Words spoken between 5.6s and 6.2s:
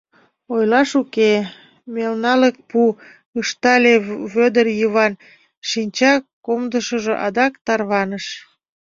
шинча